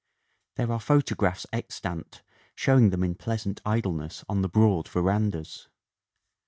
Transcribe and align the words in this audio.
There 0.55 0.71
are 0.71 0.79
photo 0.79 1.13
graphs 1.13 1.45
extant 1.53 2.23
showing 2.55 2.89
them 2.89 3.03
in 3.03 3.13
pleasant 3.13 3.61
idleness 3.63 4.25
on 4.27 4.41
the 4.41 4.49
broad 4.49 4.87
verandas. 4.87 5.67